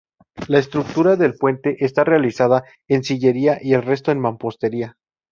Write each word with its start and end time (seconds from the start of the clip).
La 0.47 0.57
estructura 0.57 1.15
del 1.15 1.35
puente 1.35 1.85
está 1.85 2.03
realizada 2.03 2.63
en 2.87 3.03
sillería 3.03 3.59
y 3.61 3.75
el 3.75 3.83
resto 3.83 4.11
en 4.11 4.19
mampostería. 4.19 4.97